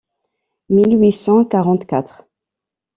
mille 0.69 0.95
huit 0.99 1.11
cent 1.11 1.45
quarante-quatre. 1.45 2.25